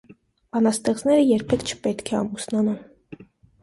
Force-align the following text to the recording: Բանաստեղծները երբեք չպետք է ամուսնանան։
Բանաստեղծները 0.55 1.27
երբեք 1.33 1.69
չպետք 1.71 2.13
է 2.17 2.21
ամուսնանան։ 2.25 3.25